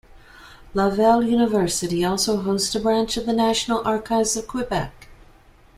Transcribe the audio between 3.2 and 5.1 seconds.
the National Archives of Quebec.